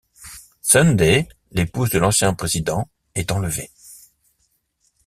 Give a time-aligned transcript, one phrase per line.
[0.63, 3.69] Sunday, l'épouse de l'ancien Président est enlevée.